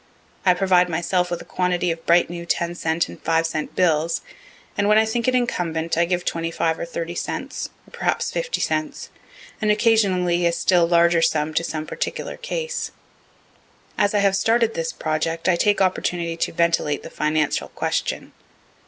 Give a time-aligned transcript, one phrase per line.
[0.47, 4.21] I provide myself with a quantity of bright new ten cent and five cent bills,
[4.75, 8.59] and, when I think it incumbent, I give 25 or 30 cents, or perhaps 50
[8.61, 9.11] cents,
[9.61, 12.89] and occasionally a still larger sum to some particular case.
[13.95, 18.31] As I have started this subject, I take opportunity to ventilate the financial question.